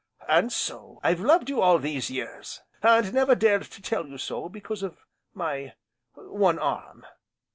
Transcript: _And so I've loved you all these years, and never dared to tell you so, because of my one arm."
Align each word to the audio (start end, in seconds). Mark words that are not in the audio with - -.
_And 0.27 0.51
so 0.51 0.99
I've 1.03 1.19
loved 1.19 1.47
you 1.47 1.61
all 1.61 1.77
these 1.77 2.09
years, 2.09 2.63
and 2.81 3.13
never 3.13 3.35
dared 3.35 3.65
to 3.65 3.81
tell 3.83 4.07
you 4.07 4.17
so, 4.17 4.49
because 4.49 4.81
of 4.81 4.97
my 5.35 5.75
one 6.15 6.57
arm." 6.57 7.05